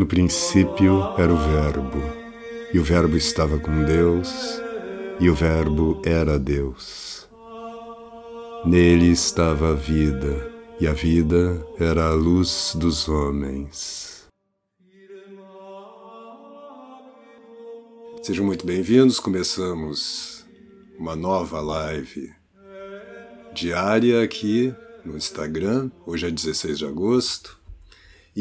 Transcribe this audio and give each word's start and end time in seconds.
No 0.00 0.06
princípio 0.06 1.12
era 1.18 1.30
o 1.30 1.36
Verbo, 1.36 2.00
e 2.72 2.78
o 2.78 2.82
Verbo 2.82 3.18
estava 3.18 3.58
com 3.58 3.84
Deus, 3.84 4.32
e 5.20 5.28
o 5.28 5.34
Verbo 5.34 6.00
era 6.06 6.38
Deus. 6.38 7.28
Nele 8.64 9.10
estava 9.10 9.72
a 9.72 9.74
vida, 9.74 10.50
e 10.80 10.86
a 10.86 10.94
vida 10.94 11.62
era 11.78 12.06
a 12.06 12.14
luz 12.14 12.74
dos 12.76 13.10
homens. 13.10 14.26
Sejam 18.22 18.46
muito 18.46 18.64
bem-vindos, 18.64 19.20
começamos 19.20 20.46
uma 20.98 21.14
nova 21.14 21.60
live 21.60 22.32
diária 23.52 24.22
aqui 24.22 24.74
no 25.04 25.14
Instagram, 25.14 25.90
hoje 26.06 26.26
é 26.26 26.30
16 26.30 26.78
de 26.78 26.86
agosto. 26.86 27.59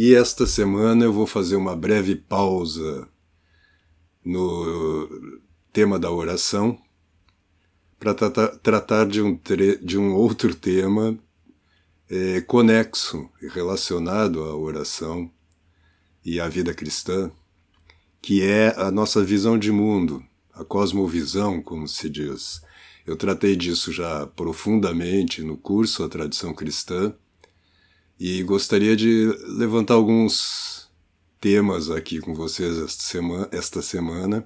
E 0.02 0.16
esta 0.16 0.48
semana 0.48 1.04
eu 1.04 1.12
vou 1.12 1.28
fazer 1.28 1.58
uma 1.58 1.76
breve 1.76 2.16
pausa 2.16 3.06
no 4.24 5.10
tema 5.74 6.00
da 6.00 6.10
oração 6.10 6.82
para 8.00 8.14
tratar, 8.14 8.48
tratar 8.60 9.06
de, 9.06 9.22
um 9.22 9.38
de 9.84 9.98
um 9.98 10.16
outro 10.16 10.56
tema 10.56 11.20
é, 12.10 12.40
conexo 12.40 13.30
e 13.42 13.50
relacionado 13.50 14.42
à 14.42 14.56
oração 14.56 15.30
e 16.24 16.40
à 16.40 16.48
vida 16.48 16.74
cristã, 16.74 17.30
que 18.22 18.42
é 18.42 18.74
a 18.78 18.90
nossa 18.90 19.22
visão 19.22 19.60
de 19.60 19.70
mundo, 19.70 20.24
a 20.54 20.64
cosmovisão, 20.64 21.62
como 21.62 21.90
se 21.90 22.10
diz. 22.10 22.62
Eu 23.06 23.18
tratei 23.18 23.54
disso 23.54 23.92
já 23.92 24.26
profundamente 24.28 25.44
no 25.44 25.58
curso 25.58 26.06
A 26.06 26.08
Tradição 26.08 26.54
Cristã 26.54 27.14
e 28.20 28.44
gostaria 28.44 28.96
de 28.98 29.28
levantar 29.48 29.94
alguns 29.94 30.90
temas 31.40 31.90
aqui 31.90 32.20
com 32.20 32.36
vocês 32.36 32.78
esta 32.78 33.02
semana, 33.04 33.50
esta 33.52 33.82
semana. 33.82 34.46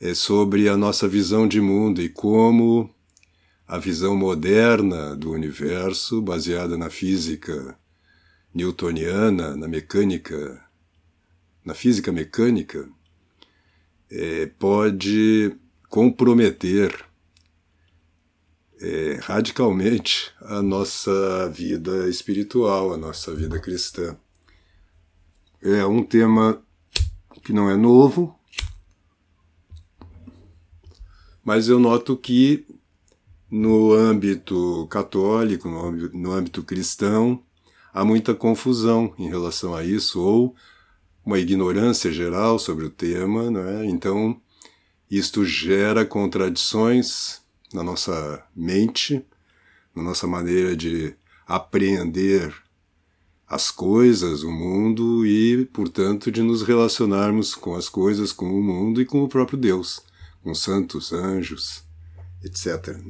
É 0.00 0.14
sobre 0.14 0.68
a 0.68 0.76
nossa 0.76 1.06
visão 1.06 1.46
de 1.46 1.60
mundo 1.60 2.00
e 2.00 2.08
como 2.08 2.90
a 3.68 3.78
visão 3.78 4.16
moderna 4.16 5.14
do 5.14 5.32
universo, 5.32 6.22
baseada 6.22 6.78
na 6.78 6.88
física 6.88 7.78
newtoniana, 8.54 9.54
na 9.54 9.68
mecânica, 9.68 10.62
na 11.64 11.74
física 11.74 12.10
mecânica, 12.10 12.88
é, 14.10 14.46
pode 14.58 15.54
comprometer 15.88 17.05
é, 18.80 19.18
radicalmente 19.22 20.32
a 20.40 20.62
nossa 20.62 21.48
vida 21.50 22.08
espiritual, 22.08 22.92
a 22.92 22.96
nossa 22.96 23.34
vida 23.34 23.58
cristã. 23.58 24.16
É 25.62 25.84
um 25.86 26.02
tema 26.02 26.62
que 27.42 27.52
não 27.52 27.70
é 27.70 27.76
novo, 27.76 28.38
mas 31.44 31.68
eu 31.68 31.78
noto 31.78 32.16
que 32.16 32.66
no 33.50 33.92
âmbito 33.92 34.86
católico, 34.90 35.68
no 35.68 36.32
âmbito, 36.32 36.62
cristão, 36.62 37.42
há 37.94 38.04
muita 38.04 38.34
confusão 38.34 39.14
em 39.16 39.28
relação 39.28 39.74
a 39.74 39.84
isso, 39.84 40.20
ou 40.20 40.54
uma 41.24 41.38
ignorância 41.38 42.12
geral 42.12 42.58
sobre 42.58 42.84
o 42.84 42.90
tema, 42.90 43.50
não 43.50 43.66
é? 43.66 43.86
Então, 43.86 44.40
isto 45.10 45.44
gera 45.44 46.04
contradições 46.04 47.40
na 47.72 47.82
nossa 47.82 48.44
mente, 48.54 49.24
na 49.94 50.02
nossa 50.02 50.26
maneira 50.26 50.76
de 50.76 51.14
apreender 51.46 52.54
as 53.46 53.70
coisas, 53.70 54.42
o 54.42 54.50
mundo 54.50 55.24
e, 55.24 55.64
portanto, 55.66 56.32
de 56.32 56.42
nos 56.42 56.62
relacionarmos 56.62 57.54
com 57.54 57.76
as 57.76 57.88
coisas, 57.88 58.32
com 58.32 58.46
o 58.46 58.62
mundo 58.62 59.00
e 59.00 59.06
com 59.06 59.22
o 59.22 59.28
próprio 59.28 59.56
Deus, 59.56 60.02
com 60.42 60.54
santos, 60.54 61.12
anjos, 61.12 61.84
etc. 62.42 63.00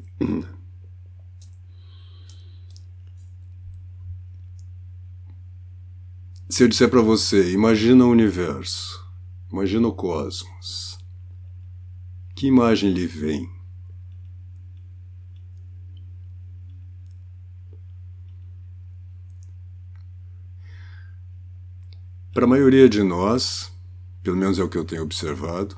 Se 6.48 6.62
eu 6.62 6.68
disser 6.68 6.88
para 6.88 7.00
você, 7.00 7.50
imagina 7.50 8.04
o 8.04 8.10
universo, 8.10 9.04
imagina 9.50 9.88
o 9.88 9.92
cosmos, 9.92 10.98
que 12.34 12.46
imagem 12.46 12.92
lhe 12.92 13.06
vem? 13.06 13.55
Para 22.36 22.44
a 22.44 22.48
maioria 22.48 22.86
de 22.86 23.02
nós, 23.02 23.72
pelo 24.22 24.36
menos 24.36 24.58
é 24.58 24.62
o 24.62 24.68
que 24.68 24.76
eu 24.76 24.84
tenho 24.84 25.02
observado, 25.02 25.74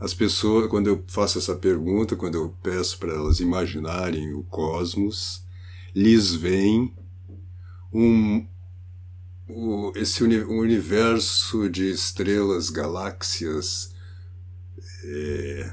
as 0.00 0.12
pessoas, 0.12 0.68
quando 0.68 0.88
eu 0.88 1.04
faço 1.06 1.38
essa 1.38 1.54
pergunta, 1.54 2.16
quando 2.16 2.34
eu 2.34 2.56
peço 2.60 2.98
para 2.98 3.14
elas 3.14 3.38
imaginarem 3.38 4.34
o 4.34 4.42
cosmos, 4.42 5.46
lhes 5.94 6.34
vem 6.34 6.92
um, 7.92 8.44
o, 9.48 9.92
esse 9.94 10.24
uni, 10.24 10.42
um 10.42 10.58
universo 10.58 11.70
de 11.70 11.88
estrelas, 11.88 12.68
galáxias, 12.68 13.94
é, 15.04 15.72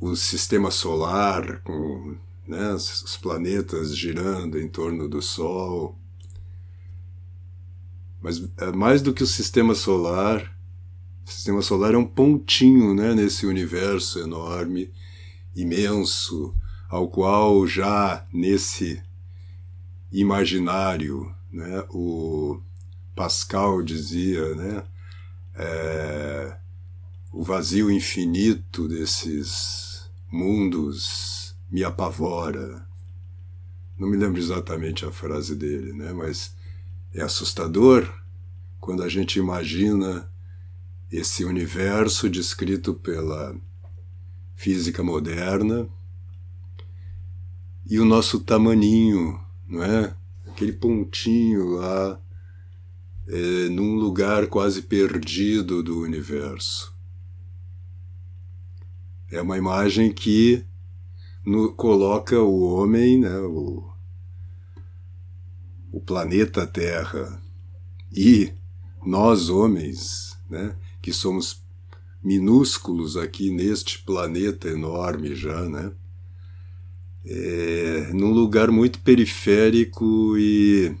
o 0.00 0.16
sistema 0.16 0.70
solar, 0.70 1.60
com 1.60 2.16
né, 2.46 2.72
os 2.72 3.18
planetas 3.18 3.94
girando 3.94 4.58
em 4.58 4.66
torno 4.66 5.06
do 5.06 5.20
Sol 5.20 5.94
mas 8.20 8.42
é 8.58 8.72
mais 8.72 9.02
do 9.02 9.12
que 9.12 9.22
o 9.22 9.26
sistema 9.26 9.74
solar, 9.74 10.56
o 11.26 11.30
sistema 11.30 11.62
solar 11.62 11.94
é 11.94 11.98
um 11.98 12.06
pontinho 12.06 12.94
né, 12.94 13.14
nesse 13.14 13.46
universo 13.46 14.18
enorme, 14.18 14.90
imenso, 15.54 16.54
ao 16.88 17.08
qual 17.08 17.66
já 17.66 18.26
nesse 18.32 19.02
imaginário, 20.10 21.32
né, 21.52 21.84
o 21.90 22.60
Pascal 23.14 23.82
dizia, 23.82 24.54
né, 24.54 24.84
é, 25.54 26.56
o 27.32 27.42
vazio 27.42 27.90
infinito 27.90 28.88
desses 28.88 30.08
mundos 30.30 31.54
me 31.70 31.84
apavora. 31.84 32.86
Não 33.98 34.08
me 34.08 34.16
lembro 34.16 34.40
exatamente 34.40 35.04
a 35.04 35.10
frase 35.10 35.54
dele, 35.54 35.92
né, 35.92 36.12
mas 36.12 36.56
é 37.14 37.22
assustador 37.22 38.12
quando 38.80 39.02
a 39.02 39.08
gente 39.08 39.38
imagina 39.38 40.30
esse 41.10 41.44
universo 41.44 42.28
descrito 42.28 42.94
pela 42.94 43.56
física 44.54 45.02
moderna 45.02 45.88
e 47.88 47.98
o 47.98 48.04
nosso 48.04 48.40
tamaninho, 48.40 49.40
não 49.66 49.82
é? 49.82 50.14
Aquele 50.46 50.72
pontinho 50.72 51.76
lá 51.76 52.20
é, 53.26 53.68
num 53.68 53.94
lugar 53.94 54.46
quase 54.46 54.82
perdido 54.82 55.82
do 55.82 56.00
universo. 56.00 56.94
É 59.30 59.40
uma 59.40 59.56
imagem 59.56 60.12
que 60.12 60.64
no, 61.44 61.72
coloca 61.72 62.40
o 62.40 62.60
homem, 62.62 63.20
né, 63.20 63.38
o, 63.38 63.90
o 65.92 66.00
planeta 66.00 66.66
Terra 66.66 67.40
e 68.12 68.52
nós 69.04 69.48
homens, 69.48 70.38
né, 70.48 70.76
que 71.00 71.12
somos 71.12 71.62
minúsculos 72.22 73.16
aqui 73.16 73.50
neste 73.50 74.00
planeta 74.00 74.68
enorme 74.68 75.34
já, 75.34 75.68
né, 75.68 75.92
é, 77.24 78.12
num 78.12 78.32
lugar 78.32 78.70
muito 78.70 79.00
periférico 79.00 80.36
e 80.38 80.96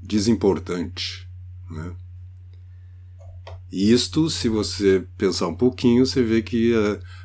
desimportante, 0.00 1.28
né? 1.70 1.94
E 3.72 3.92
isto, 3.92 4.28
se 4.28 4.48
você 4.48 5.06
pensar 5.16 5.46
um 5.46 5.54
pouquinho, 5.54 6.04
você 6.04 6.22
vê 6.22 6.42
que 6.42 6.74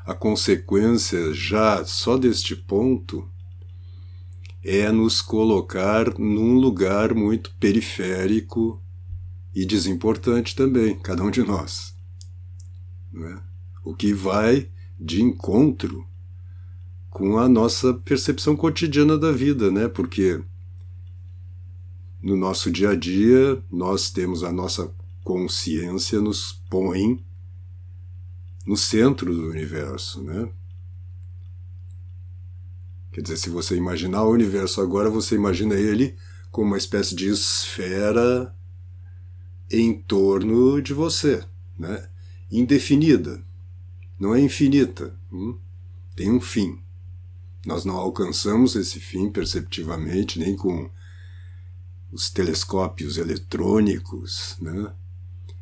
a, 0.05 0.11
a 0.11 0.13
consequência 0.13 1.33
já 1.33 1.83
só 1.83 2.17
deste 2.17 2.55
ponto 2.55 3.27
é 4.67 4.91
nos 4.91 5.21
colocar 5.21 6.17
num 6.17 6.55
lugar 6.55 7.13
muito 7.13 7.53
periférico 7.59 8.81
e 9.53 9.63
desimportante 9.63 10.55
também, 10.55 10.97
cada 10.97 11.23
um 11.23 11.29
de 11.29 11.43
nós. 11.43 11.95
É? 13.15 13.37
O 13.83 13.93
que 13.93 14.11
vai 14.11 14.67
de 14.99 15.21
encontro 15.21 16.03
com 17.11 17.37
a 17.37 17.47
nossa 17.47 17.93
percepção 17.93 18.55
cotidiana 18.55 19.15
da 19.17 19.31
vida, 19.31 19.69
né? 19.69 19.87
Porque 19.87 20.41
no 22.19 22.35
nosso 22.35 22.71
dia 22.71 22.89
a 22.89 22.95
dia 22.95 23.63
nós 23.71 24.09
temos 24.09 24.43
a 24.43 24.51
nossa 24.51 24.91
consciência 25.23 26.19
nos 26.19 26.53
põe 26.69 27.23
no 28.65 28.75
centro 28.75 29.31
do 29.31 29.47
universo, 29.47 30.23
né? 30.23 30.49
Quer 33.15 33.21
dizer, 33.21 33.37
se 33.37 33.49
você 33.49 33.77
imaginar 33.77 34.23
o 34.23 34.33
universo 34.33 34.81
agora, 34.81 35.09
você 35.09 35.35
imagina 35.35 35.73
ele 35.75 36.17
como 36.51 36.67
uma 36.67 36.77
espécie 36.77 37.15
de 37.15 37.29
esfera 37.29 38.53
em 39.71 40.01
torno 40.01 40.81
de 40.81 40.93
você, 40.93 41.41
né? 41.79 42.09
indefinida, 42.51 43.41
não 44.19 44.35
é 44.35 44.41
infinita, 44.41 45.17
hum? 45.31 45.57
tem 46.13 46.29
um 46.29 46.41
fim. 46.41 46.77
Nós 47.65 47.85
não 47.85 47.95
alcançamos 47.95 48.75
esse 48.75 48.99
fim 48.99 49.31
perceptivamente, 49.31 50.37
nem 50.37 50.53
com 50.53 50.89
os 52.11 52.29
telescópios 52.29 53.17
eletrônicos, 53.17 54.57
né? 54.59 54.91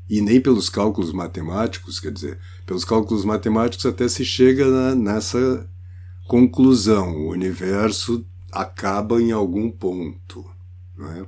e 0.09 0.21
nem 0.21 0.41
pelos 0.41 0.69
cálculos 0.69 1.13
matemáticos, 1.13 1.99
quer 1.99 2.11
dizer, 2.11 2.39
pelos 2.65 2.83
cálculos 2.83 3.23
matemáticos 3.23 3.85
até 3.85 4.07
se 4.07 4.25
chega 4.25 4.67
na, 4.67 4.95
nessa 4.95 5.69
conclusão: 6.27 7.15
o 7.15 7.29
universo 7.29 8.25
acaba 8.51 9.21
em 9.21 9.31
algum 9.31 9.69
ponto. 9.69 10.45
Não 10.97 11.11
é? 11.11 11.25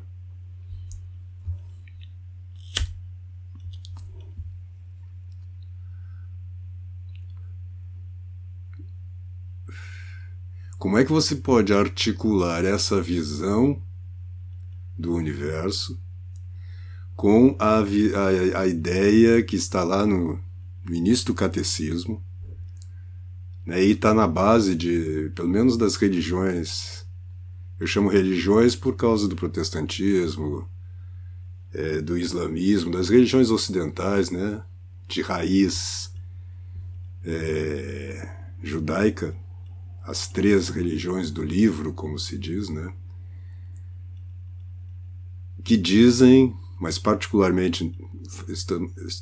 Como 10.78 11.00
é 11.00 11.04
que 11.04 11.12
você 11.12 11.36
pode 11.36 11.74
articular 11.74 12.64
essa 12.64 13.02
visão 13.02 13.82
do 14.96 15.16
universo 15.16 16.00
com 17.16 17.56
a, 17.58 17.80
a, 17.80 18.60
a 18.62 18.68
ideia 18.68 19.42
que 19.42 19.56
está 19.56 19.84
lá 19.84 20.06
no, 20.06 20.40
no 20.84 20.94
início 20.94 21.26
do 21.26 21.34
catecismo, 21.34 22.24
né, 23.66 23.84
e 23.84 23.92
está 23.92 24.14
na 24.14 24.28
base 24.28 24.76
de, 24.76 25.32
pelo 25.36 25.50
menos 25.50 25.78
das 25.78 25.96
religiões, 25.96 27.06
eu 27.80 27.88
chamo 27.88 28.10
religiões 28.10 28.76
por 28.76 28.96
causa 28.96 29.28
do 29.28 29.36
protestantismo, 29.36 30.70
é, 31.74 32.00
do 32.02 32.18
islamismo, 32.18 32.92
das 32.92 33.10
religiões 33.10 33.50
ocidentais, 33.50 34.30
né, 34.30 34.64
de 35.08 35.22
raiz 35.22 36.14
é, 37.24 38.30
judaica, 38.62 39.36
as 40.04 40.28
três 40.28 40.70
religiões 40.70 41.32
do 41.32 41.44
livro, 41.44 41.92
como 41.92 42.20
se 42.20 42.38
diz, 42.38 42.70
né? 42.70 42.94
Que 45.64 45.76
dizem, 45.76 46.56
mas 46.80 47.00
particularmente, 47.00 47.98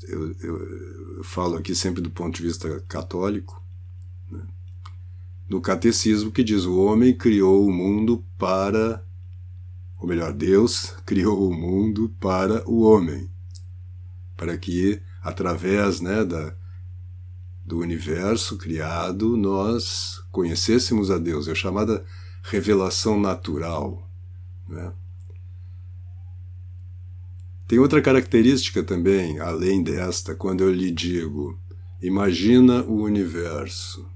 eu, 0.06 0.36
eu, 0.42 1.18
eu 1.18 1.24
falo 1.24 1.56
aqui 1.56 1.74
sempre 1.74 2.02
do 2.02 2.10
ponto 2.10 2.36
de 2.36 2.44
vista 2.44 2.82
católico, 2.82 3.63
né? 4.34 4.48
no 5.48 5.62
catecismo 5.62 6.32
que 6.32 6.44
diz 6.44 6.66
o 6.66 6.78
homem 6.78 7.16
criou 7.16 7.66
o 7.66 7.72
mundo 7.72 8.26
para, 8.38 9.06
ou 10.00 10.08
melhor, 10.08 10.34
Deus 10.34 10.96
criou 11.06 11.48
o 11.48 11.54
mundo 11.54 12.14
para 12.20 12.68
o 12.68 12.82
homem, 12.82 13.30
para 14.36 14.58
que 14.58 15.02
através 15.22 16.02
né, 16.02 16.26
da, 16.26 16.56
do 17.66 17.78
universo 17.80 18.58
criado 18.58 19.38
nós 19.38 20.24
conhecêssemos 20.32 21.12
a 21.12 21.18
Deus, 21.18 21.48
é 21.48 21.52
a 21.52 21.56
chamada 21.56 22.04
revelação 22.44 23.20
natural. 23.20 24.10
Né? 24.68 24.92
Tem 27.68 27.80
outra 27.80 28.02
característica 28.02 28.84
também, 28.84 29.40
além 29.40 29.82
desta, 29.82 30.36
quando 30.36 30.64
eu 30.64 30.72
lhe 30.72 30.92
digo: 30.92 31.58
imagina 32.02 32.82
o 32.84 33.02
universo. 33.02 34.13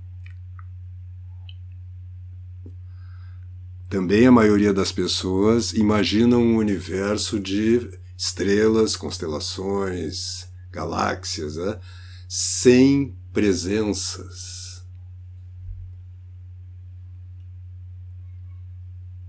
Também 3.89 4.27
a 4.27 4.31
maioria 4.31 4.73
das 4.73 4.91
pessoas 4.91 5.71
imaginam 5.73 6.41
um 6.41 6.57
universo 6.57 7.39
de 7.39 7.89
estrelas, 8.17 8.97
constelações, 8.97 10.49
galáxias, 10.71 11.55
né? 11.55 11.79
sem 12.27 13.15
presenças. 13.31 14.85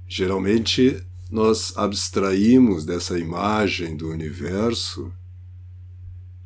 Geralmente 0.08 1.06
nós 1.30 1.76
abstraímos 1.76 2.84
dessa 2.84 3.18
imagem 3.18 3.96
do 3.96 4.08
universo 4.08 5.12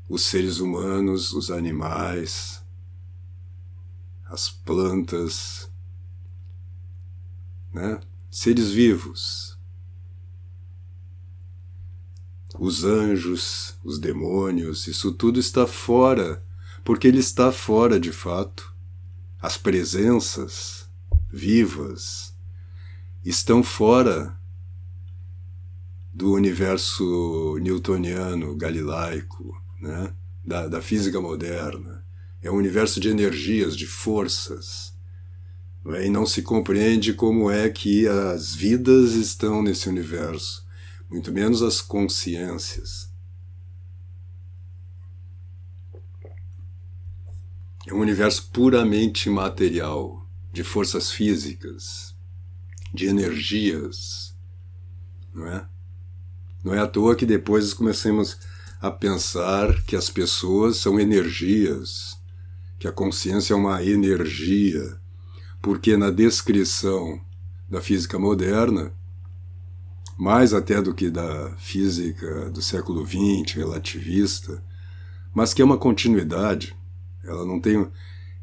os 0.06 0.24
seres 0.24 0.58
humanos, 0.58 1.32
os 1.32 1.50
animais, 1.50 2.62
as 4.26 4.50
plantas, 4.50 5.71
né? 7.72 8.00
seres 8.30 8.70
vivos, 8.70 9.58
os 12.58 12.84
anjos, 12.84 13.76
os 13.82 13.98
demônios, 13.98 14.86
isso 14.86 15.12
tudo 15.12 15.40
está 15.40 15.66
fora 15.66 16.44
porque 16.84 17.06
ele 17.06 17.18
está 17.18 17.52
fora 17.52 17.98
de 17.98 18.12
fato. 18.12 18.74
As 19.40 19.56
presenças 19.56 20.88
vivas 21.30 22.34
estão 23.24 23.62
fora 23.62 24.38
do 26.12 26.32
universo 26.32 27.58
newtoniano, 27.60 28.54
galilaico, 28.56 29.60
né? 29.80 30.14
da, 30.44 30.68
da 30.68 30.82
física 30.82 31.20
moderna. 31.20 32.04
É 32.40 32.50
um 32.50 32.56
universo 32.56 33.00
de 33.00 33.08
energias, 33.08 33.76
de 33.76 33.86
forças. 33.86 34.91
E 35.84 36.08
não 36.08 36.24
se 36.24 36.42
compreende 36.42 37.12
como 37.12 37.50
é 37.50 37.68
que 37.68 38.06
as 38.06 38.54
vidas 38.54 39.12
estão 39.14 39.62
nesse 39.62 39.88
universo, 39.88 40.64
muito 41.10 41.32
menos 41.32 41.60
as 41.60 41.80
consciências. 41.80 43.10
É 47.86 47.92
um 47.92 47.98
universo 47.98 48.48
puramente 48.52 49.28
material, 49.28 50.24
de 50.52 50.62
forças 50.62 51.10
físicas, 51.10 52.14
de 52.94 53.06
energias, 53.06 54.36
não 55.34 55.46
é? 55.48 55.68
Não 56.62 56.72
é 56.72 56.78
à 56.78 56.86
toa 56.86 57.16
que 57.16 57.26
depois 57.26 57.74
comecemos 57.74 58.38
a 58.80 58.88
pensar 58.88 59.82
que 59.84 59.96
as 59.96 60.08
pessoas 60.08 60.76
são 60.76 61.00
energias, 61.00 62.16
que 62.78 62.86
a 62.86 62.92
consciência 62.92 63.52
é 63.52 63.56
uma 63.56 63.82
energia, 63.82 65.01
porque 65.62 65.96
na 65.96 66.10
descrição 66.10 67.20
da 67.70 67.80
física 67.80 68.18
moderna, 68.18 68.92
mais 70.18 70.52
até 70.52 70.82
do 70.82 70.92
que 70.92 71.08
da 71.08 71.54
física 71.56 72.50
do 72.50 72.60
século 72.60 73.06
XX, 73.06 73.54
relativista, 73.54 74.62
mas 75.32 75.54
que 75.54 75.62
é 75.62 75.64
uma 75.64 75.78
continuidade, 75.78 76.76
ela 77.24 77.46
não 77.46 77.60
tem, 77.60 77.88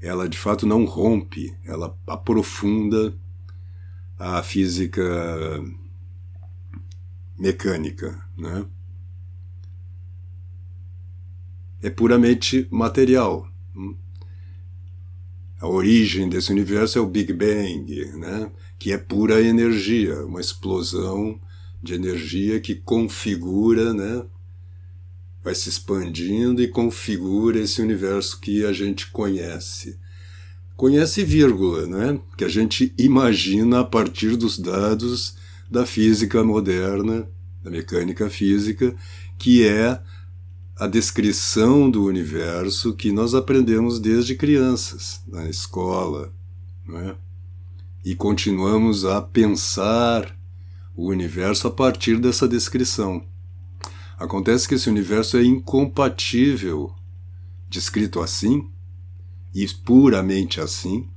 ela 0.02 0.28
de 0.28 0.38
fato 0.38 0.66
não 0.66 0.86
rompe, 0.86 1.54
ela 1.66 1.96
aprofunda 2.08 3.14
a 4.18 4.42
física 4.42 5.04
mecânica, 7.38 8.26
né? 8.38 8.66
É 11.82 11.90
puramente 11.90 12.68
material. 12.72 13.48
A 15.60 15.68
origem 15.68 16.30
desse 16.30 16.52
universo 16.52 16.98
é 16.98 17.02
o 17.02 17.06
Big 17.06 17.34
Bang, 17.34 18.06
né? 18.18 18.50
que 18.78 18.94
é 18.94 18.98
pura 18.98 19.42
energia, 19.42 20.26
uma 20.26 20.40
explosão 20.40 21.40
de 21.84 21.94
energia 21.94 22.60
que 22.60 22.76
configura 22.76 23.94
né? 23.94 24.24
vai 25.44 25.56
se 25.56 25.68
expandindo 25.68 26.62
e 26.62 26.68
configura 26.68 27.60
esse 27.60 27.82
universo 27.82 28.40
que 28.40 28.66
a 28.66 28.72
gente 28.72 29.10
conhece. 29.12 29.98
Conhece 30.76 31.24
vírgula, 31.24 31.86
né? 31.88 32.20
Que 32.38 32.46
a 32.46 32.48
gente 32.48 32.94
imagina 32.98 33.82
a 33.82 33.84
partir 33.84 34.38
dos 34.38 34.58
dados 34.58 35.36
da 35.70 35.86
física 35.86 36.42
moderna, 36.42 37.28
da 37.62 37.70
mecânica 37.70 38.30
física, 38.30 38.96
que 39.38 39.68
é 39.68 40.00
a 40.80 40.88
descrição 40.88 41.92
do 41.92 42.06
universo 42.06 42.94
que 42.94 43.12
nós 43.12 43.36
aprendemos 43.36 44.00
desde 44.00 44.34
crianças, 44.34 45.22
na 45.28 45.50
escola, 45.50 46.34
né? 46.88 47.18
e 48.04 48.16
continuamos 48.16 49.04
a 49.04 49.22
pensar 49.22 50.34
o 50.96 51.08
universo 51.10 51.68
a 51.68 51.72
partir 51.72 52.18
dessa 52.18 52.48
descrição. 52.48 53.22
Acontece 54.18 54.70
que 54.70 54.76
esse 54.76 54.90
universo 54.90 55.36
é 55.36 55.44
incompatível, 55.44 56.94
descrito 57.68 58.22
assim, 58.22 58.70
e 59.54 59.68
puramente 59.68 60.62
assim, 60.62 61.10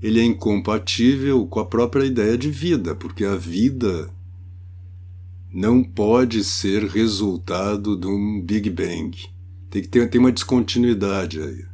ele 0.00 0.20
é 0.20 0.24
incompatível 0.24 1.46
com 1.46 1.60
a 1.60 1.66
própria 1.66 2.06
ideia 2.06 2.38
de 2.38 2.50
vida, 2.50 2.94
porque 2.94 3.26
a 3.26 3.36
vida 3.36 4.10
não 5.52 5.82
pode 5.82 6.42
ser 6.44 6.84
resultado 6.84 7.96
de 7.96 8.06
um 8.06 8.40
Big 8.40 8.68
Bang. 8.70 9.16
Tem 9.70 9.82
que 9.82 9.88
ter 9.88 10.08
tem 10.10 10.20
uma 10.20 10.32
descontinuidade 10.32 11.40
aí. 11.40 11.64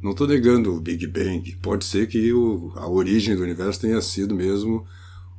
Não 0.00 0.12
estou 0.12 0.26
negando 0.26 0.74
o 0.74 0.80
Big 0.80 1.06
Bang. 1.06 1.56
Pode 1.56 1.84
ser 1.84 2.06
que 2.06 2.32
o, 2.32 2.72
a 2.76 2.88
origem 2.88 3.34
do 3.34 3.42
universo 3.42 3.80
tenha 3.80 4.00
sido 4.00 4.34
mesmo 4.34 4.86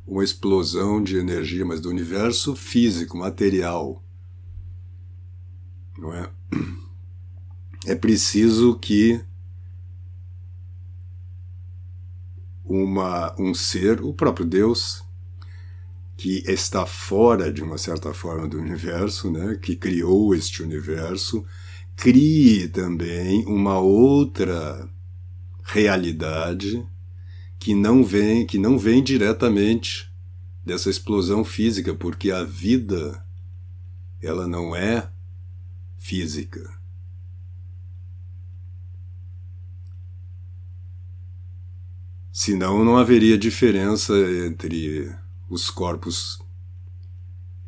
uma 0.05 0.23
explosão 0.23 1.01
de 1.01 1.17
energia, 1.17 1.65
mas 1.65 1.79
do 1.79 1.89
universo 1.89 2.55
físico, 2.55 3.17
material. 3.17 4.03
Não 5.97 6.13
é? 6.13 6.29
É 7.85 7.95
preciso 7.95 8.77
que 8.77 9.21
uma, 12.65 13.33
um 13.39 13.53
ser, 13.53 14.01
o 14.01 14.13
próprio 14.13 14.45
Deus, 14.45 15.03
que 16.19 16.43
está 16.51 16.85
fora, 16.85 17.49
de 17.49 17.63
uma 17.63 17.77
certa 17.77 18.13
forma, 18.13 18.45
do 18.45 18.57
universo, 18.57 19.31
né, 19.31 19.55
que 19.55 19.73
criou 19.73 20.35
este 20.35 20.61
universo, 20.61 21.45
crie 21.95 22.67
também 22.67 23.45
uma 23.45 23.79
outra 23.79 24.85
realidade 25.63 26.85
que 27.57 27.73
não 27.73 28.03
vem, 28.03 28.45
que 28.45 28.57
não 28.57 28.77
vem 28.77 29.01
diretamente 29.01 30.11
dessa 30.65 30.89
explosão 30.89 31.45
física, 31.45 31.93
porque 31.95 32.31
a 32.31 32.43
vida 32.43 33.25
ela 34.21 34.45
não 34.45 34.75
é 34.75 35.09
física. 35.97 36.69
Senão 42.33 42.83
não 42.83 42.97
haveria 42.97 43.37
diferença 43.37 44.13
entre 44.45 45.09
os 45.49 45.69
corpos 45.69 46.39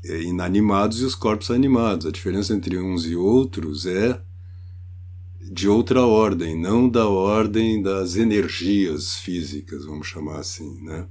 é, 0.04 0.22
inanimados 0.22 1.02
e 1.02 1.06
os 1.06 1.16
corpos 1.16 1.52
animados. 1.52 2.06
A 2.06 2.12
diferença 2.12 2.54
entre 2.54 2.78
uns 2.80 3.06
e 3.06 3.16
outros 3.16 3.86
é 3.86 4.22
de 5.42 5.68
outra 5.68 6.06
ordem, 6.06 6.60
não 6.60 6.88
da 6.88 7.08
ordem 7.08 7.82
das 7.82 8.16
energias 8.16 9.16
físicas, 9.16 9.86
vamos 9.86 10.08
chamar 10.08 10.40
assim, 10.40 10.82
né? 10.82 11.08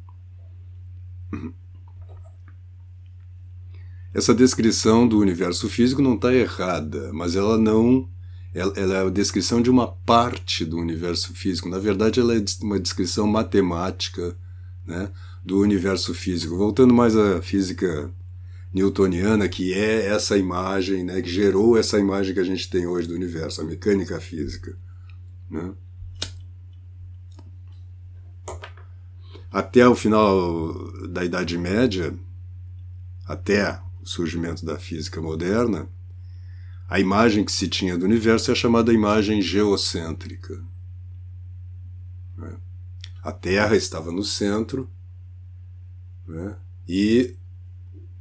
Essa 4.14 4.34
descrição 4.34 5.06
do 5.06 5.18
universo 5.18 5.68
físico 5.68 6.00
não 6.02 6.14
está 6.14 6.34
errada, 6.34 7.12
mas 7.12 7.36
ela 7.36 7.58
não 7.58 8.08
ela, 8.52 8.72
ela, 8.76 8.94
é 8.94 9.06
a 9.06 9.10
descrição 9.10 9.62
de 9.62 9.70
uma 9.70 9.86
parte 9.86 10.64
do 10.64 10.76
universo 10.76 11.32
físico. 11.34 11.68
Na 11.68 11.78
verdade, 11.78 12.18
ela 12.18 12.34
é 12.34 12.44
uma 12.62 12.80
descrição 12.80 13.26
matemática 13.26 14.36
né, 14.84 15.10
do 15.44 15.58
universo 15.60 16.14
físico. 16.14 16.56
Voltando 16.56 16.94
mais 16.94 17.16
à 17.16 17.40
física 17.40 18.10
newtoniana, 18.72 19.48
que 19.48 19.72
é 19.72 20.06
essa 20.06 20.36
imagem, 20.36 21.04
né, 21.04 21.20
que 21.20 21.28
gerou 21.28 21.76
essa 21.76 21.98
imagem 21.98 22.34
que 22.34 22.40
a 22.40 22.44
gente 22.44 22.68
tem 22.70 22.86
hoje 22.86 23.08
do 23.08 23.14
universo, 23.14 23.60
a 23.60 23.64
mecânica 23.64 24.20
física. 24.20 24.76
Né? 25.50 25.72
Até 29.50 29.86
o 29.88 29.96
final 29.96 31.08
da 31.08 31.24
Idade 31.24 31.58
Média, 31.58 32.14
até 33.26 33.80
o 34.00 34.06
surgimento 34.06 34.64
da 34.64 34.78
física 34.78 35.20
moderna, 35.20 35.88
a 36.88 37.00
imagem 37.00 37.44
que 37.44 37.52
se 37.52 37.68
tinha 37.68 37.98
do 37.98 38.04
universo 38.04 38.52
é 38.52 38.54
chamada 38.54 38.92
imagem 38.92 39.42
geocêntrica. 39.42 40.62
Né? 42.36 42.56
A 43.22 43.32
Terra 43.32 43.76
estava 43.76 44.12
no 44.12 44.22
centro 44.22 44.88
né? 46.30 46.56
e 46.88 47.36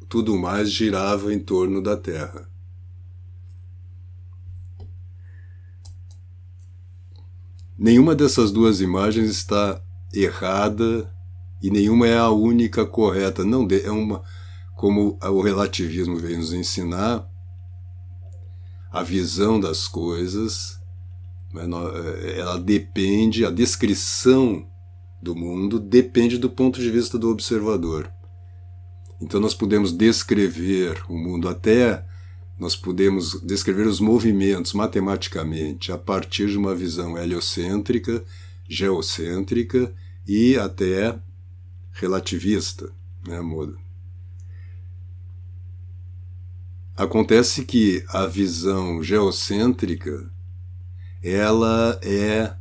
tudo 0.08 0.38
mais 0.38 0.72
girava 0.72 1.34
em 1.34 1.40
torno 1.40 1.82
da 1.82 1.96
Terra. 1.96 2.50
Nenhuma 7.78 8.14
dessas 8.14 8.52
duas 8.52 8.82
imagens 8.82 9.30
está 9.30 9.82
errada 10.14 11.16
e 11.62 11.70
nenhuma 11.70 12.08
é 12.08 12.18
a 12.18 12.30
única 12.30 12.86
correta. 12.86 13.46
Não 13.46 13.66
é 13.72 13.90
uma 13.90 14.22
como 14.80 15.20
o 15.22 15.42
relativismo 15.42 16.16
vem 16.16 16.38
nos 16.38 16.54
ensinar, 16.54 17.30
a 18.90 19.04
visão 19.04 19.60
das 19.60 19.90
coisas, 19.90 20.80
né, 21.54 21.64
é, 22.24 22.40
ela 22.40 22.58
depende, 22.58 23.44
a 23.44 23.52
descrição 23.52 24.69
do 25.22 25.36
mundo 25.36 25.80
depende 25.80 26.38
do 26.38 26.50
ponto 26.50 26.80
de 26.80 26.90
vista 26.90 27.18
do 27.18 27.30
observador. 27.30 28.12
Então 29.22 29.40
nós 29.40 29.54
podemos 29.54 29.92
descrever 29.92 31.04
o 31.10 31.18
mundo 31.18 31.50
até 31.50 32.06
nós 32.60 32.76
podemos 32.76 33.40
descrever 33.42 33.88
os 33.88 34.02
movimentos 34.02 34.74
matematicamente 34.74 35.94
a 35.94 35.98
partir 35.98 36.50
de 36.50 36.58
uma 36.58 36.76
visão 36.76 37.18
heliocêntrica, 37.18 38.22
geocêntrica 38.68 39.94
e 40.28 40.58
até 40.58 41.18
relativista, 41.94 42.92
né, 43.26 43.40
Acontece 46.98 47.64
que 47.64 48.04
a 48.10 48.26
visão 48.26 49.02
geocêntrica 49.02 50.30
ela 51.24 51.98
é 52.04 52.54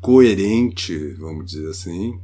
coerente, 0.00 1.14
vamos 1.14 1.46
dizer 1.46 1.70
assim, 1.70 2.20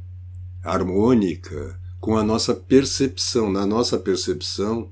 harmônica 0.63 1.79
com 1.99 2.17
a 2.17 2.23
nossa 2.23 2.53
percepção. 2.53 3.51
Na 3.51 3.65
nossa 3.65 3.97
percepção, 3.97 4.91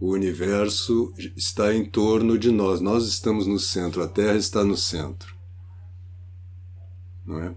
o 0.00 0.10
universo 0.12 1.12
está 1.36 1.74
em 1.74 1.84
torno 1.84 2.38
de 2.38 2.50
nós. 2.50 2.80
Nós 2.80 3.06
estamos 3.06 3.46
no 3.46 3.58
centro, 3.58 4.02
a 4.02 4.08
Terra 4.08 4.36
está 4.36 4.64
no 4.64 4.76
centro. 4.76 5.34
Não 7.26 7.42
é? 7.42 7.54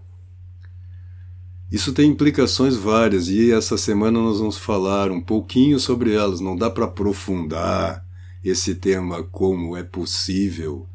Isso 1.72 1.94
tem 1.94 2.10
implicações 2.10 2.76
várias 2.76 3.30
e 3.30 3.52
essa 3.52 3.78
semana 3.78 4.20
nós 4.20 4.40
vamos 4.40 4.58
falar 4.58 5.10
um 5.10 5.22
pouquinho 5.22 5.80
sobre 5.80 6.14
elas. 6.14 6.42
Não 6.42 6.56
dá 6.56 6.70
para 6.70 6.84
aprofundar 6.84 8.06
esse 8.44 8.76
tema 8.76 9.24
como 9.24 9.78
é 9.78 9.84
possível, 9.84 10.90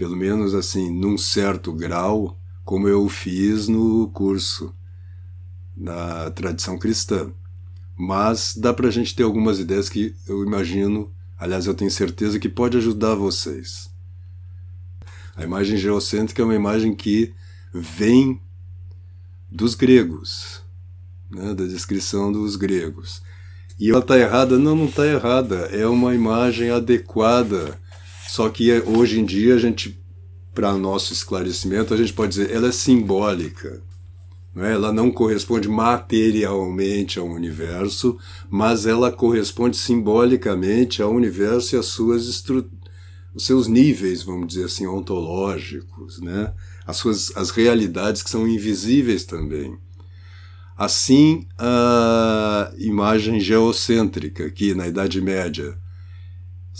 pelo 0.00 0.16
menos 0.16 0.54
assim, 0.54 0.90
num 0.90 1.18
certo 1.18 1.74
grau, 1.74 2.40
como 2.64 2.88
eu 2.88 3.06
fiz 3.06 3.68
no 3.68 4.08
curso 4.08 4.74
na 5.76 6.30
tradição 6.30 6.78
cristã. 6.78 7.30
Mas 7.94 8.56
dá 8.56 8.72
para 8.72 8.88
a 8.88 8.90
gente 8.90 9.14
ter 9.14 9.24
algumas 9.24 9.58
ideias 9.58 9.90
que 9.90 10.16
eu 10.26 10.42
imagino, 10.42 11.12
aliás, 11.38 11.66
eu 11.66 11.74
tenho 11.74 11.90
certeza 11.90 12.38
que 12.38 12.48
pode 12.48 12.78
ajudar 12.78 13.14
vocês. 13.14 13.90
A 15.36 15.44
imagem 15.44 15.76
geocêntrica 15.76 16.40
é 16.40 16.46
uma 16.46 16.54
imagem 16.54 16.94
que 16.94 17.34
vem 17.70 18.40
dos 19.50 19.74
gregos, 19.74 20.62
né, 21.30 21.52
da 21.52 21.66
descrição 21.66 22.32
dos 22.32 22.56
gregos. 22.56 23.20
E 23.78 23.90
ela 23.90 24.00
está 24.00 24.18
errada? 24.18 24.58
Não, 24.58 24.74
não 24.74 24.86
está 24.86 25.06
errada. 25.06 25.56
É 25.70 25.86
uma 25.86 26.14
imagem 26.14 26.70
adequada. 26.70 27.78
Só 28.30 28.48
que 28.48 28.70
hoje 28.82 29.18
em 29.18 29.24
dia 29.24 29.56
a 29.56 29.58
gente, 29.58 30.00
para 30.54 30.72
nosso 30.78 31.12
esclarecimento, 31.12 31.92
a 31.92 31.96
gente 31.96 32.12
pode 32.12 32.30
dizer 32.30 32.52
ela 32.52 32.68
é 32.68 32.72
simbólica. 32.72 33.82
Não 34.54 34.64
é? 34.64 34.72
Ela 34.72 34.92
não 34.92 35.10
corresponde 35.10 35.68
materialmente 35.68 37.18
ao 37.18 37.26
universo, 37.26 38.16
mas 38.48 38.86
ela 38.86 39.10
corresponde 39.10 39.76
simbolicamente 39.76 41.02
ao 41.02 41.12
universo 41.12 41.74
e 41.74 41.78
às 41.80 41.86
suas 41.86 42.44
os 43.34 43.46
seus 43.46 43.66
níveis, 43.66 44.22
vamos 44.22 44.46
dizer 44.46 44.66
assim, 44.66 44.86
ontológicos, 44.86 46.20
né? 46.20 46.54
as 46.86 46.98
suas 46.98 47.36
as 47.36 47.50
realidades 47.50 48.22
que 48.22 48.30
são 48.30 48.46
invisíveis 48.46 49.24
também. 49.24 49.76
Assim, 50.78 51.48
a 51.58 52.72
imagem 52.78 53.40
geocêntrica, 53.40 54.48
que 54.52 54.72
na 54.72 54.86
Idade 54.86 55.20
Média 55.20 55.76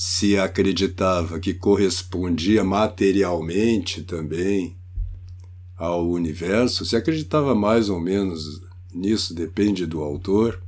se 0.02 0.38
acreditava 0.38 1.38
que 1.38 1.52
correspondia 1.52 2.64
materialmente 2.64 4.02
também 4.02 4.78
ao 5.76 6.08
universo, 6.08 6.86
se 6.86 6.96
acreditava 6.96 7.54
mais 7.54 7.90
ou 7.90 8.00
menos 8.00 8.62
nisso, 8.94 9.34
depende 9.34 9.84
do 9.84 10.00
autor, 10.00 10.58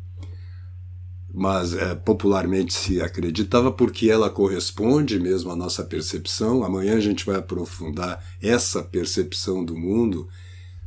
mas 1.33 1.73
é, 1.73 1.95
popularmente 1.95 2.75
se 2.75 3.01
acreditava 3.01 3.73
porque 3.73 4.11
ela 4.11 4.29
corresponde 4.29 5.19
mesmo 5.19 5.51
à 5.51 5.57
nossa 5.57 5.83
percepção. 5.83 6.63
Amanhã 6.63 6.99
a 6.99 7.01
gente 7.01 7.25
vai 7.25 7.37
aprofundar 7.37 8.23
essa 8.39 8.83
percepção 8.83 9.65
do 9.65 9.75
mundo 9.75 10.29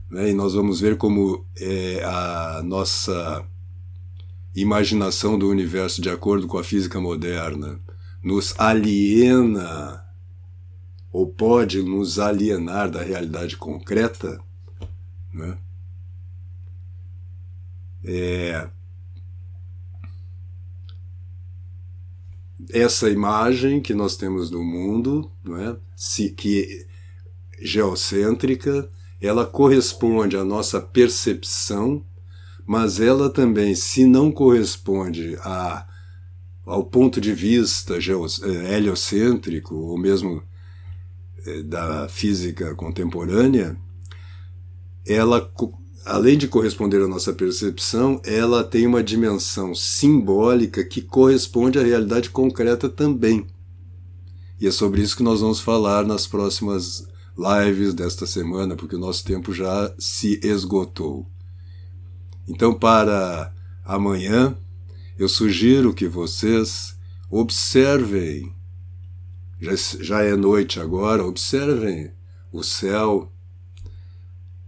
né, 0.08 0.30
e 0.30 0.36
nós 0.36 0.54
vamos 0.54 0.80
ver 0.80 0.98
como 0.98 1.44
é, 1.60 2.04
a 2.04 2.62
nossa 2.64 3.44
imaginação 4.56 5.36
do 5.36 5.50
universo, 5.50 6.00
de 6.00 6.12
acordo 6.12 6.46
com 6.46 6.60
a 6.60 6.64
física 6.64 7.02
moderna, 7.02 7.84
nos 8.25 8.60
aliena 8.60 10.03
ou 11.12 11.27
pode 11.32 11.84
nos 11.84 12.17
alienar 12.17 12.89
da 12.89 13.03
realidade 13.03 13.55
concreta. 13.55 14.41
Né? 15.32 15.55
É, 18.03 18.67
essa 22.72 23.12
imagem 23.12 23.79
que 23.79 23.94
nós 23.94 24.17
temos 24.17 24.50
do 24.50 24.63
mundo, 24.63 25.32
não 25.44 25.58
é? 25.58 25.77
Se, 25.96 26.32
que 26.32 26.88
é 27.62 27.63
geocêntrica, 27.63 28.89
ela 29.22 29.46
corresponde 29.46 30.36
à 30.36 30.44
nossa 30.44 30.82
percepção, 30.82 32.03
mas 32.65 33.00
ela 33.00 33.29
também, 33.29 33.75
se 33.75 34.03
não 34.08 34.32
corresponde 34.32 35.38
a, 35.41 35.88
ao 36.65 36.84
ponto 36.84 37.22
de 37.22 37.31
vista 37.31 37.98
eh, 37.98 38.75
heliocêntrico, 38.75 39.75
ou 39.75 39.98
mesmo 39.98 40.43
eh, 41.45 41.62
da 41.62 42.07
física 42.10 42.74
contemporânea, 42.74 43.77
ela, 45.05 45.51
além 46.05 46.38
de 46.38 46.48
corresponder 46.48 47.01
à 47.01 47.07
nossa 47.07 47.31
percepção, 47.31 48.19
ela 48.25 48.63
tem 48.63 48.88
uma 48.88 49.03
dimensão 49.03 49.75
simbólica 49.75 50.84
que 50.84 51.01
corresponde 51.01 51.77
à 51.77 51.84
realidade 51.84 52.31
concreta 52.31 52.89
também. 52.89 53.45
E 54.60 54.65
é 54.65 54.72
sobre 54.72 55.01
isso 55.01 55.15
que 55.15 55.24
nós 55.24 55.41
vamos 55.41 55.60
falar 55.60 56.05
nas 56.05 56.25
próximas 56.25 57.07
lives 57.38 57.93
desta 57.93 58.25
semana, 58.25 58.75
porque 58.75 58.95
o 58.95 59.00
nosso 59.00 59.24
tempo 59.24 59.53
já 59.53 59.93
se 60.00 60.39
esgotou. 60.41 61.27
Então, 62.48 62.74
para 62.74 63.53
amanhã, 63.84 64.57
eu 65.17 65.29
sugiro 65.29 65.93
que 65.93 66.07
vocês 66.07 66.95
observem, 67.29 68.53
já, 69.60 69.75
já 69.75 70.22
é 70.24 70.36
noite 70.36 70.79
agora, 70.79 71.25
observem 71.25 72.12
o 72.51 72.63
céu, 72.63 73.31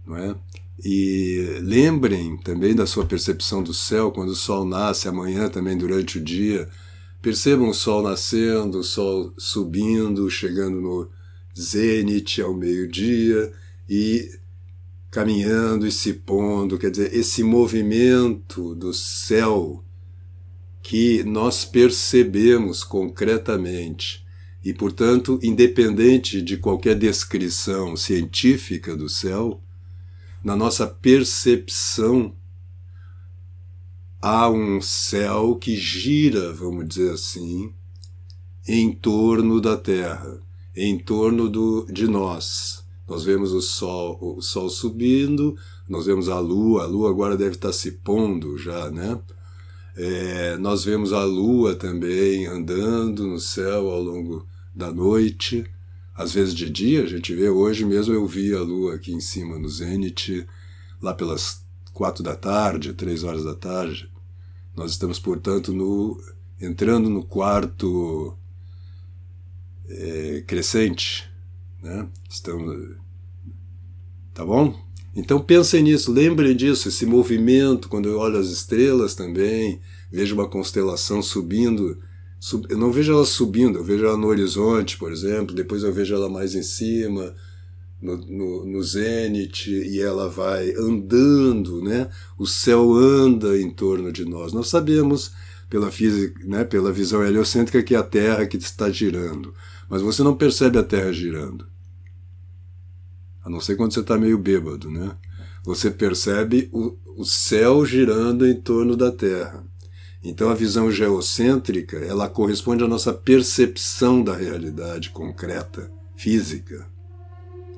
não 0.06 0.16
é? 0.16 0.34
E 0.82 1.58
lembrem 1.60 2.36
também 2.38 2.74
da 2.74 2.86
sua 2.86 3.04
percepção 3.04 3.62
do 3.62 3.74
céu 3.74 4.12
quando 4.12 4.30
o 4.30 4.36
sol 4.36 4.64
nasce, 4.64 5.08
amanhã 5.08 5.48
também 5.48 5.76
durante 5.76 6.18
o 6.18 6.24
dia. 6.24 6.68
Percebam 7.20 7.68
o 7.68 7.74
sol 7.74 8.00
nascendo, 8.02 8.78
o 8.78 8.84
sol 8.84 9.34
subindo, 9.36 10.30
chegando 10.30 10.80
no 10.80 11.10
zênite 11.58 12.40
ao 12.40 12.54
meio-dia 12.54 13.52
e 13.88 14.30
caminhando 15.10 15.86
e 15.86 15.90
se 15.90 16.12
pondo, 16.12 16.78
quer 16.78 16.90
dizer, 16.90 17.12
esse 17.12 17.42
movimento 17.42 18.74
do 18.74 18.94
céu 18.94 19.82
que 20.88 21.22
nós 21.22 21.66
percebemos 21.66 22.82
concretamente 22.82 24.24
e, 24.64 24.72
portanto, 24.72 25.38
independente 25.42 26.40
de 26.40 26.56
qualquer 26.56 26.94
descrição 26.94 27.94
científica 27.94 28.96
do 28.96 29.06
céu, 29.06 29.60
na 30.42 30.56
nossa 30.56 30.86
percepção 30.86 32.34
há 34.18 34.48
um 34.48 34.80
céu 34.80 35.56
que 35.56 35.76
gira, 35.76 36.54
vamos 36.54 36.88
dizer 36.88 37.12
assim, 37.12 37.70
em 38.66 38.90
torno 38.90 39.60
da 39.60 39.76
Terra 39.76 40.40
em 40.74 40.98
torno 40.98 41.50
do, 41.50 41.84
de 41.92 42.06
nós. 42.06 42.82
Nós 43.06 43.24
vemos 43.24 43.52
o 43.52 43.60
sol, 43.60 44.18
o 44.22 44.40
sol 44.40 44.70
subindo, 44.70 45.54
nós 45.86 46.06
vemos 46.06 46.30
a 46.30 46.38
lua, 46.38 46.84
a 46.84 46.86
lua 46.86 47.10
agora 47.10 47.36
deve 47.36 47.56
estar 47.56 47.74
se 47.74 47.92
pondo 47.92 48.56
já, 48.56 48.90
né? 48.90 49.20
É, 50.00 50.56
nós 50.58 50.84
vemos 50.84 51.12
a 51.12 51.24
lua 51.24 51.74
também 51.74 52.46
andando 52.46 53.26
no 53.26 53.40
céu 53.40 53.90
ao 53.90 54.00
longo 54.00 54.46
da 54.72 54.92
noite, 54.92 55.68
às 56.14 56.32
vezes 56.32 56.54
de 56.54 56.70
dia, 56.70 57.02
a 57.02 57.06
gente 57.06 57.34
vê, 57.34 57.48
hoje 57.48 57.84
mesmo 57.84 58.14
eu 58.14 58.24
vi 58.24 58.54
a 58.54 58.60
lua 58.60 58.94
aqui 58.94 59.12
em 59.12 59.20
cima 59.20 59.58
no 59.58 59.68
zênite, 59.68 60.46
lá 61.02 61.12
pelas 61.12 61.64
quatro 61.92 62.22
da 62.22 62.36
tarde, 62.36 62.92
três 62.92 63.24
horas 63.24 63.42
da 63.42 63.56
tarde. 63.56 64.08
Nós 64.76 64.92
estamos, 64.92 65.18
portanto, 65.18 65.72
no, 65.72 66.22
entrando 66.60 67.10
no 67.10 67.24
quarto 67.24 68.38
é, 69.88 70.44
crescente, 70.46 71.28
né? 71.82 72.08
Estamos, 72.30 72.96
tá 74.32 74.46
bom? 74.46 74.80
Então 75.18 75.40
pensem 75.40 75.82
nisso, 75.82 76.12
lembrem 76.12 76.54
disso, 76.54 76.88
esse 76.88 77.04
movimento, 77.04 77.88
quando 77.88 78.08
eu 78.08 78.18
olho 78.18 78.38
as 78.38 78.48
estrelas 78.50 79.14
também, 79.14 79.80
vejo 80.12 80.34
uma 80.34 80.48
constelação 80.48 81.20
subindo, 81.20 81.98
sub, 82.38 82.66
eu 82.70 82.78
não 82.78 82.92
vejo 82.92 83.12
ela 83.12 83.26
subindo, 83.26 83.78
eu 83.78 83.84
vejo 83.84 84.04
ela 84.04 84.16
no 84.16 84.28
horizonte, 84.28 84.96
por 84.96 85.10
exemplo, 85.10 85.54
depois 85.54 85.82
eu 85.82 85.92
vejo 85.92 86.14
ela 86.14 86.28
mais 86.28 86.54
em 86.54 86.62
cima, 86.62 87.34
no, 88.00 88.16
no, 88.16 88.64
no 88.64 88.82
zênite, 88.82 89.72
e 89.72 90.00
ela 90.00 90.28
vai 90.28 90.72
andando, 90.76 91.82
né? 91.82 92.08
O 92.38 92.46
céu 92.46 92.94
anda 92.94 93.60
em 93.60 93.70
torno 93.70 94.12
de 94.12 94.24
nós. 94.24 94.52
Nós 94.52 94.68
sabemos 94.68 95.32
pela 95.68 95.90
física, 95.90 96.40
né, 96.46 96.62
pela 96.62 96.92
visão 96.92 97.24
heliocêntrica 97.24 97.82
que 97.82 97.94
é 97.94 97.98
a 97.98 98.04
Terra 98.04 98.46
que 98.46 98.56
está 98.56 98.88
girando 98.88 99.52
mas 99.88 100.02
você 100.02 100.22
não 100.22 100.36
percebe 100.36 100.78
a 100.78 100.82
Terra 100.82 101.12
girando. 101.12 101.66
A 103.48 103.50
não 103.50 103.60
ser 103.60 103.76
quando 103.76 103.94
você 103.94 104.00
está 104.00 104.18
meio 104.18 104.36
bêbado, 104.36 104.90
né? 104.90 105.10
Você 105.64 105.90
percebe 105.90 106.68
o, 106.70 106.94
o 107.16 107.24
céu 107.24 107.82
girando 107.82 108.46
em 108.46 108.54
torno 108.54 108.94
da 108.94 109.10
Terra. 109.10 109.64
Então 110.22 110.50
a 110.50 110.54
visão 110.54 110.92
geocêntrica, 110.92 111.96
ela 111.96 112.28
corresponde 112.28 112.84
à 112.84 112.86
nossa 112.86 113.10
percepção 113.10 114.22
da 114.22 114.36
realidade 114.36 115.08
concreta, 115.08 115.90
física. 116.14 116.86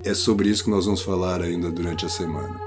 É 0.02 0.12
sobre 0.12 0.48
isso 0.48 0.64
que 0.64 0.70
nós 0.70 0.86
vamos 0.86 1.02
falar 1.02 1.40
ainda 1.40 1.70
durante 1.70 2.04
a 2.04 2.08
semana. 2.08 2.60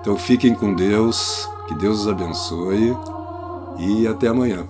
Então 0.00 0.16
fiquem 0.16 0.54
com 0.54 0.74
Deus, 0.74 1.46
que 1.68 1.74
Deus 1.74 2.00
os 2.00 2.08
abençoe 2.08 2.96
e 3.78 4.06
até 4.06 4.28
amanhã. 4.28 4.66